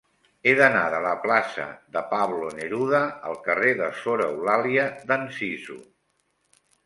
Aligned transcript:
He 0.45 0.53
d'anar 0.59 0.79
de 0.93 1.01
la 1.05 1.09
plaça 1.25 1.65
de 1.97 2.01
Pablo 2.13 2.47
Neruda 2.61 3.01
al 3.31 3.37
carrer 3.49 3.75
de 3.83 3.91
Sor 3.99 4.25
Eulàlia 4.25 4.87
d'Anzizu. 5.11 5.77